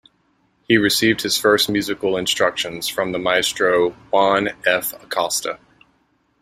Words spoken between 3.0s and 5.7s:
the maestro Juan F. Acosta.